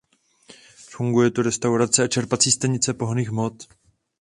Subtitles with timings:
[0.93, 3.63] Funguje tu restaurace a čerpací stanice pohonných hmot.